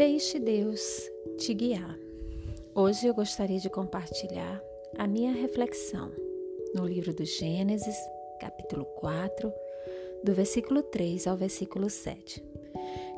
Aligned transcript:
Deixe 0.00 0.38
Deus 0.38 0.80
te 1.36 1.52
guiar. 1.52 1.94
Hoje 2.74 3.06
eu 3.06 3.12
gostaria 3.12 3.58
de 3.58 3.68
compartilhar 3.68 4.58
a 4.96 5.06
minha 5.06 5.30
reflexão 5.30 6.10
no 6.74 6.86
livro 6.86 7.12
do 7.12 7.22
Gênesis, 7.22 7.96
capítulo 8.40 8.86
4, 8.96 9.52
do 10.24 10.32
versículo 10.32 10.82
3 10.82 11.26
ao 11.26 11.36
versículo 11.36 11.90
7, 11.90 12.42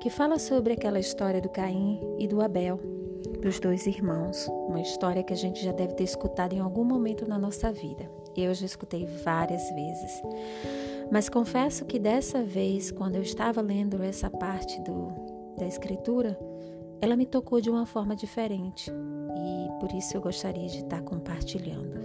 que 0.00 0.08
fala 0.08 0.38
sobre 0.38 0.72
aquela 0.72 0.98
história 0.98 1.38
do 1.38 1.50
Caim 1.50 2.00
e 2.18 2.26
do 2.26 2.40
Abel, 2.40 2.80
dos 3.42 3.60
dois 3.60 3.86
irmãos, 3.86 4.48
uma 4.48 4.80
história 4.80 5.22
que 5.22 5.34
a 5.34 5.36
gente 5.36 5.62
já 5.62 5.72
deve 5.72 5.92
ter 5.92 6.04
escutado 6.04 6.54
em 6.54 6.60
algum 6.60 6.82
momento 6.82 7.28
na 7.28 7.38
nossa 7.38 7.70
vida. 7.70 8.10
Eu 8.34 8.54
já 8.54 8.64
escutei 8.64 9.04
várias 9.22 9.68
vezes. 9.74 10.22
Mas 11.12 11.28
confesso 11.28 11.84
que 11.84 11.98
dessa 11.98 12.42
vez, 12.42 12.90
quando 12.90 13.16
eu 13.16 13.22
estava 13.22 13.60
lendo 13.60 14.02
essa 14.02 14.30
parte 14.30 14.80
do, 14.80 15.12
da 15.60 15.66
Escritura, 15.66 16.38
ela 17.02 17.14
me 17.14 17.26
tocou 17.26 17.60
de 17.60 17.70
uma 17.70 17.84
forma 17.84 18.16
diferente 18.16 18.90
e 18.90 19.78
por 19.78 19.92
isso 19.92 20.16
eu 20.16 20.20
gostaria 20.20 20.66
de 20.66 20.78
estar 20.78 21.02
compartilhando. 21.02 22.00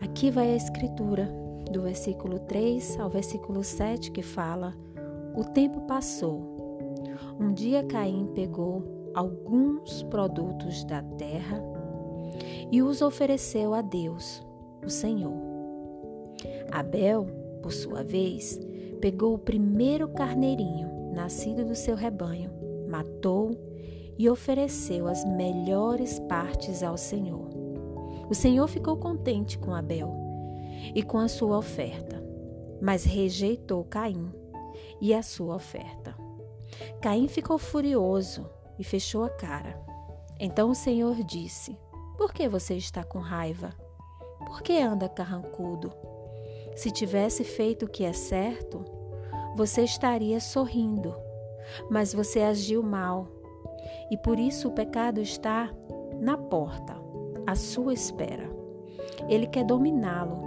Aqui 0.00 0.30
vai 0.30 0.52
a 0.52 0.56
Escritura, 0.56 1.28
do 1.70 1.82
versículo 1.82 2.38
3 2.38 3.00
ao 3.00 3.10
versículo 3.10 3.64
7, 3.64 4.12
que 4.12 4.22
fala: 4.22 4.74
O 5.34 5.44
tempo 5.44 5.80
passou. 5.82 6.52
Um 7.40 7.52
dia 7.52 7.82
Caim 7.82 8.30
pegou 8.34 9.10
alguns 9.14 10.04
produtos 10.04 10.84
da 10.84 11.02
terra 11.02 11.60
e 12.70 12.80
os 12.80 13.02
ofereceu 13.02 13.74
a 13.74 13.82
Deus, 13.82 14.44
o 14.84 14.88
Senhor. 14.88 15.34
Abel, 16.70 17.26
por 17.60 17.72
sua 17.72 18.04
vez, 18.04 18.60
pegou 19.00 19.34
o 19.34 19.38
primeiro 19.38 20.08
carneirinho 20.08 21.01
nascido 21.12 21.64
do 21.64 21.74
seu 21.74 21.94
rebanho, 21.94 22.50
matou 22.88 23.50
e 24.18 24.28
ofereceu 24.28 25.06
as 25.06 25.24
melhores 25.24 26.18
partes 26.20 26.82
ao 26.82 26.96
Senhor. 26.96 27.48
O 28.28 28.34
Senhor 28.34 28.66
ficou 28.66 28.96
contente 28.96 29.58
com 29.58 29.74
Abel 29.74 30.10
e 30.94 31.02
com 31.02 31.18
a 31.18 31.28
sua 31.28 31.58
oferta, 31.58 32.22
mas 32.80 33.04
rejeitou 33.04 33.84
Caim 33.84 34.32
e 35.00 35.12
a 35.12 35.22
sua 35.22 35.54
oferta. 35.56 36.16
Caim 37.00 37.28
ficou 37.28 37.58
furioso 37.58 38.48
e 38.78 38.84
fechou 38.84 39.24
a 39.24 39.30
cara. 39.30 39.80
Então 40.40 40.70
o 40.70 40.74
Senhor 40.74 41.22
disse: 41.22 41.78
Por 42.16 42.32
que 42.32 42.48
você 42.48 42.74
está 42.74 43.04
com 43.04 43.18
raiva? 43.18 43.74
Por 44.46 44.62
que 44.62 44.80
anda 44.80 45.08
carrancudo? 45.08 45.92
Se 46.74 46.90
tivesse 46.90 47.44
feito 47.44 47.84
o 47.84 47.88
que 47.88 48.04
é 48.04 48.12
certo, 48.12 48.84
você 49.54 49.82
estaria 49.82 50.40
sorrindo, 50.40 51.14
mas 51.90 52.12
você 52.12 52.40
agiu 52.40 52.82
mal. 52.82 53.28
E 54.10 54.16
por 54.16 54.38
isso 54.38 54.68
o 54.68 54.72
pecado 54.72 55.20
está 55.20 55.70
na 56.20 56.36
porta, 56.36 56.94
à 57.46 57.54
sua 57.54 57.92
espera. 57.92 58.50
Ele 59.28 59.46
quer 59.46 59.64
dominá-lo, 59.64 60.38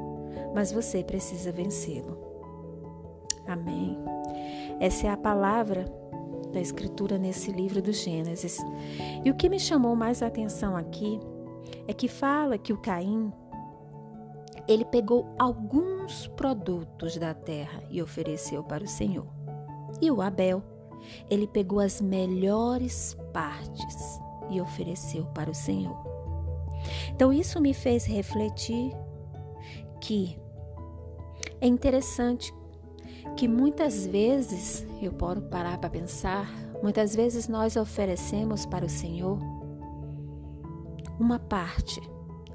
mas 0.53 0.71
você 0.71 1.03
precisa 1.03 1.51
vencê-lo. 1.51 2.17
Amém. 3.47 3.97
Essa 4.79 5.07
é 5.07 5.09
a 5.09 5.17
palavra 5.17 5.85
da 6.51 6.59
Escritura 6.59 7.17
nesse 7.17 7.51
livro 7.51 7.81
do 7.81 7.91
Gênesis. 7.91 8.59
E 9.23 9.29
o 9.29 9.35
que 9.35 9.49
me 9.49 9.59
chamou 9.59 9.95
mais 9.95 10.23
a 10.23 10.27
atenção 10.27 10.75
aqui 10.75 11.19
é 11.87 11.93
que 11.93 12.07
fala 12.07 12.57
que 12.57 12.73
o 12.73 12.77
Caim 12.77 13.31
ele 14.67 14.85
pegou 14.85 15.33
alguns 15.37 16.27
produtos 16.27 17.17
da 17.17 17.33
terra 17.33 17.83
e 17.89 18.01
ofereceu 18.01 18.63
para 18.63 18.83
o 18.83 18.87
Senhor. 18.87 19.27
E 20.01 20.09
o 20.09 20.21
Abel, 20.21 20.63
ele 21.29 21.47
pegou 21.47 21.79
as 21.79 22.01
melhores 22.01 23.15
partes 23.31 24.19
e 24.49 24.59
ofereceu 24.59 25.25
para 25.27 25.49
o 25.49 25.55
Senhor. 25.55 25.95
Então 27.09 27.31
isso 27.31 27.61
me 27.61 27.73
fez 27.73 28.05
refletir 28.05 28.91
que 30.01 30.37
é 31.61 31.67
interessante 31.67 32.53
que 33.35 33.47
muitas 33.47 34.05
vezes, 34.05 34.85
eu 35.01 35.11
posso 35.11 35.41
parar 35.43 35.77
para 35.77 35.89
pensar, 35.89 36.49
muitas 36.81 37.15
vezes 37.15 37.47
nós 37.47 37.75
oferecemos 37.75 38.65
para 38.65 38.85
o 38.85 38.89
Senhor 38.89 39.39
uma 41.19 41.39
parte, 41.39 42.01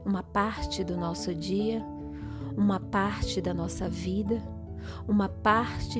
uma 0.04 0.22
parte 0.22 0.84
do 0.84 0.96
nosso 0.96 1.34
dia, 1.34 1.84
uma 2.60 2.78
parte 2.78 3.40
da 3.40 3.54
nossa 3.54 3.88
vida, 3.88 4.38
uma 5.08 5.30
parte 5.30 5.98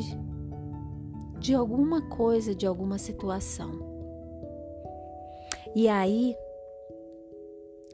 de 1.39 1.55
alguma 1.55 2.03
coisa, 2.03 2.55
de 2.55 2.67
alguma 2.67 2.99
situação. 2.99 3.81
E 5.75 5.89
aí, 5.89 6.37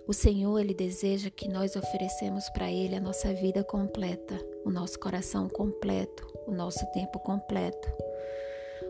o 0.04 0.12
Senhor, 0.12 0.58
Ele 0.58 0.74
deseja 0.74 1.30
que 1.30 1.48
nós 1.48 1.76
oferecemos 1.76 2.50
para 2.50 2.68
Ele 2.68 2.96
a 2.96 3.00
nossa 3.00 3.32
vida 3.32 3.62
completa, 3.62 4.36
o 4.64 4.70
nosso 4.70 4.98
coração 4.98 5.48
completo, 5.48 6.26
o 6.44 6.50
nosso 6.50 6.84
tempo 6.90 7.20
completo. 7.20 7.88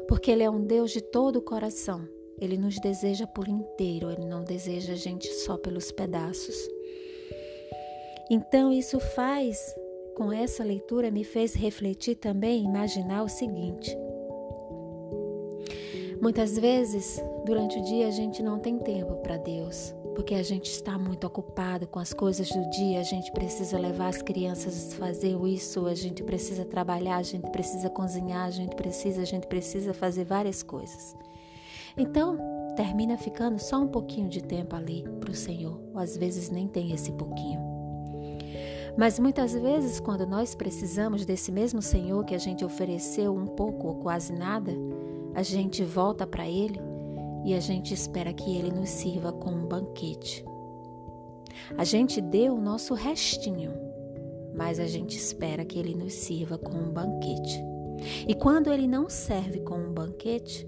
Porque 0.08 0.30
Ele 0.30 0.42
é 0.42 0.48
um 0.48 0.64
Deus 0.64 0.90
de 0.90 1.02
todo 1.02 1.36
o 1.36 1.42
coração. 1.42 2.08
Ele 2.40 2.56
nos 2.56 2.80
deseja 2.80 3.26
por 3.26 3.46
inteiro, 3.46 4.10
Ele 4.10 4.24
não 4.24 4.42
deseja 4.42 4.94
a 4.94 4.96
gente 4.96 5.30
só 5.34 5.58
pelos 5.58 5.92
pedaços. 5.92 6.56
Então, 8.28 8.72
isso 8.72 8.98
faz, 8.98 9.74
com 10.16 10.32
essa 10.32 10.64
leitura, 10.64 11.12
me 11.12 11.22
fez 11.22 11.54
refletir 11.54 12.16
também, 12.16 12.64
imaginar 12.64 13.22
o 13.22 13.28
seguinte. 13.28 13.96
Muitas 16.20 16.58
vezes, 16.58 17.22
durante 17.44 17.78
o 17.78 17.82
dia, 17.84 18.08
a 18.08 18.10
gente 18.10 18.42
não 18.42 18.58
tem 18.58 18.78
tempo 18.78 19.14
para 19.16 19.36
Deus, 19.36 19.94
porque 20.16 20.34
a 20.34 20.42
gente 20.42 20.70
está 20.72 20.98
muito 20.98 21.24
ocupado 21.24 21.86
com 21.86 22.00
as 22.00 22.12
coisas 22.12 22.48
do 22.48 22.68
dia, 22.70 22.98
a 22.98 23.04
gente 23.04 23.30
precisa 23.30 23.78
levar 23.78 24.08
as 24.08 24.22
crianças 24.22 24.92
a 24.92 24.96
fazer 24.96 25.36
isso, 25.46 25.86
a 25.86 25.94
gente 25.94 26.24
precisa 26.24 26.64
trabalhar, 26.64 27.18
a 27.18 27.22
gente 27.22 27.48
precisa 27.50 27.88
cozinhar, 27.88 28.46
a 28.46 28.50
gente 28.50 28.74
precisa, 28.74 29.22
a 29.22 29.26
gente 29.26 29.46
precisa 29.46 29.94
fazer 29.94 30.24
várias 30.24 30.64
coisas. 30.64 31.14
Então, 31.96 32.38
termina 32.74 33.16
ficando 33.16 33.60
só 33.60 33.78
um 33.78 33.88
pouquinho 33.88 34.28
de 34.28 34.42
tempo 34.42 34.74
ali 34.74 35.04
para 35.20 35.30
o 35.30 35.34
Senhor, 35.34 35.80
ou 35.94 36.00
às 36.00 36.16
vezes 36.16 36.50
nem 36.50 36.66
tem 36.66 36.92
esse 36.92 37.12
pouquinho. 37.12 37.75
Mas 38.96 39.18
muitas 39.18 39.52
vezes, 39.52 40.00
quando 40.00 40.26
nós 40.26 40.54
precisamos 40.54 41.26
desse 41.26 41.52
mesmo 41.52 41.82
Senhor 41.82 42.24
que 42.24 42.34
a 42.34 42.38
gente 42.38 42.64
ofereceu 42.64 43.34
um 43.34 43.46
pouco 43.46 43.88
ou 43.88 43.94
quase 43.96 44.32
nada, 44.32 44.72
a 45.34 45.42
gente 45.42 45.84
volta 45.84 46.26
para 46.26 46.48
Ele 46.48 46.80
e 47.44 47.52
a 47.52 47.60
gente 47.60 47.92
espera 47.92 48.32
que 48.32 48.56
Ele 48.56 48.70
nos 48.70 48.88
sirva 48.88 49.32
com 49.32 49.50
um 49.50 49.66
banquete. 49.66 50.42
A 51.76 51.84
gente 51.84 52.22
deu 52.22 52.54
o 52.54 52.60
nosso 52.60 52.94
restinho, 52.94 53.72
mas 54.56 54.80
a 54.80 54.86
gente 54.86 55.16
espera 55.16 55.64
que 55.64 55.78
Ele 55.78 55.94
nos 55.94 56.14
sirva 56.14 56.56
com 56.56 56.78
um 56.78 56.90
banquete. 56.90 57.62
E 58.26 58.34
quando 58.34 58.72
Ele 58.72 58.86
não 58.86 59.10
serve 59.10 59.60
com 59.60 59.76
um 59.76 59.92
banquete, 59.92 60.66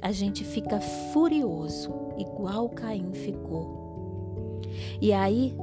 a 0.00 0.12
gente 0.12 0.44
fica 0.44 0.80
furioso, 0.80 1.92
igual 2.16 2.68
Caim 2.68 3.12
ficou. 3.12 4.60
E 5.00 5.12
aí 5.12 5.56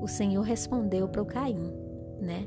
o 0.00 0.08
Senhor 0.08 0.42
respondeu 0.42 1.08
para 1.08 1.22
o 1.22 1.26
Caim, 1.26 1.72
né? 2.20 2.46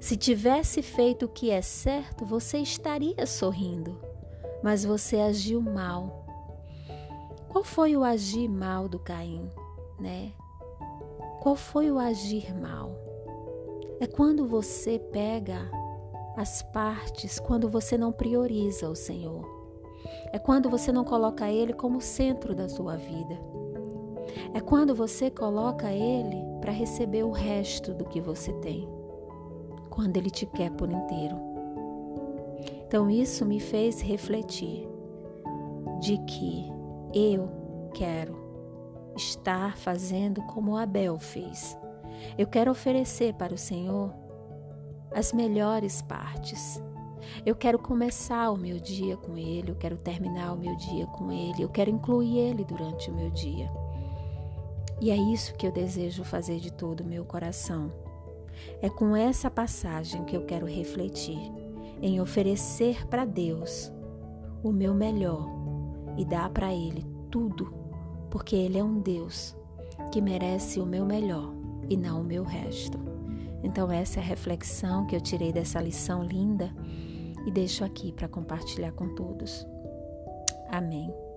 Se 0.00 0.16
tivesse 0.16 0.80
feito 0.80 1.26
o 1.26 1.28
que 1.28 1.50
é 1.50 1.60
certo, 1.60 2.24
você 2.24 2.58
estaria 2.58 3.26
sorrindo, 3.26 3.98
mas 4.62 4.84
você 4.84 5.16
agiu 5.16 5.60
mal. 5.60 6.24
Qual 7.48 7.64
foi 7.64 7.96
o 7.96 8.04
agir 8.04 8.48
mal 8.48 8.88
do 8.88 8.98
Caim, 8.98 9.50
né? 9.98 10.32
Qual 11.40 11.56
foi 11.56 11.90
o 11.90 11.98
agir 11.98 12.54
mal? 12.54 12.92
É 14.00 14.06
quando 14.06 14.46
você 14.46 14.98
pega 14.98 15.68
as 16.36 16.62
partes, 16.62 17.40
quando 17.40 17.68
você 17.68 17.98
não 17.98 18.12
prioriza 18.12 18.88
o 18.88 18.94
Senhor. 18.94 19.44
É 20.32 20.38
quando 20.38 20.70
você 20.70 20.92
não 20.92 21.04
coloca 21.04 21.50
Ele 21.50 21.72
como 21.72 22.00
centro 22.00 22.54
da 22.54 22.68
sua 22.68 22.96
vida. 22.96 23.36
É 24.54 24.60
quando 24.60 24.94
você 24.94 25.30
coloca 25.30 25.90
Ele 25.90 26.36
para 26.68 26.76
receber 26.76 27.22
o 27.22 27.30
resto 27.30 27.94
do 27.94 28.04
que 28.04 28.20
você 28.20 28.52
tem, 28.52 28.86
quando 29.88 30.18
Ele 30.18 30.28
te 30.28 30.44
quer 30.44 30.70
por 30.70 30.92
inteiro. 30.92 31.34
Então, 32.86 33.08
isso 33.08 33.46
me 33.46 33.58
fez 33.58 34.02
refletir 34.02 34.86
de 35.98 36.18
que 36.26 36.70
eu 37.14 37.48
quero 37.94 38.36
estar 39.16 39.78
fazendo 39.78 40.42
como 40.42 40.76
Abel 40.76 41.18
fez. 41.18 41.74
Eu 42.36 42.46
quero 42.46 42.70
oferecer 42.70 43.32
para 43.32 43.54
o 43.54 43.58
Senhor 43.58 44.12
as 45.10 45.32
melhores 45.32 46.02
partes. 46.02 46.82
Eu 47.46 47.56
quero 47.56 47.78
começar 47.78 48.50
o 48.50 48.58
meu 48.58 48.78
dia 48.78 49.16
com 49.16 49.38
Ele, 49.38 49.70
eu 49.70 49.76
quero 49.76 49.96
terminar 49.96 50.52
o 50.52 50.58
meu 50.58 50.76
dia 50.76 51.06
com 51.06 51.32
Ele, 51.32 51.62
eu 51.62 51.70
quero 51.70 51.88
incluir 51.88 52.36
Ele 52.36 52.62
durante 52.62 53.10
o 53.10 53.14
meu 53.14 53.30
dia. 53.30 53.72
E 55.00 55.10
é 55.10 55.16
isso 55.16 55.54
que 55.54 55.66
eu 55.66 55.72
desejo 55.72 56.24
fazer 56.24 56.58
de 56.58 56.72
todo 56.72 57.00
o 57.00 57.06
meu 57.06 57.24
coração. 57.24 57.92
É 58.82 58.88
com 58.88 59.14
essa 59.14 59.50
passagem 59.50 60.24
que 60.24 60.36
eu 60.36 60.44
quero 60.44 60.66
refletir, 60.66 61.52
em 62.02 62.20
oferecer 62.20 63.06
para 63.06 63.24
Deus 63.24 63.92
o 64.62 64.72
meu 64.72 64.94
melhor 64.94 65.48
e 66.16 66.24
dar 66.24 66.50
para 66.50 66.72
Ele 66.72 67.06
tudo, 67.30 67.72
porque 68.30 68.56
Ele 68.56 68.78
é 68.78 68.84
um 68.84 69.00
Deus 69.00 69.56
que 70.10 70.20
merece 70.20 70.80
o 70.80 70.86
meu 70.86 71.04
melhor 71.04 71.52
e 71.88 71.96
não 71.96 72.20
o 72.20 72.24
meu 72.24 72.42
resto. 72.42 72.98
Então, 73.62 73.90
essa 73.90 74.20
é 74.20 74.22
a 74.22 74.26
reflexão 74.26 75.06
que 75.06 75.16
eu 75.16 75.20
tirei 75.20 75.52
dessa 75.52 75.80
lição 75.80 76.22
linda 76.22 76.72
e 77.46 77.50
deixo 77.50 77.84
aqui 77.84 78.12
para 78.12 78.28
compartilhar 78.28 78.92
com 78.92 79.14
todos. 79.14 79.66
Amém. 80.70 81.27